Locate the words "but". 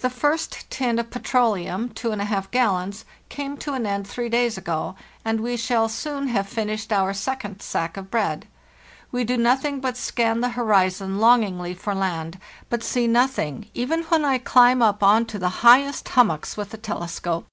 9.80-9.98, 12.70-12.82